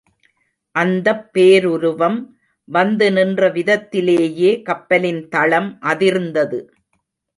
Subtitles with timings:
[0.75, 2.17] அந்தப் பேருருவம்
[2.67, 6.61] வந்துநின்ற விதத்திலேயே கப்பலின் தளம் அதிர்ந்தது.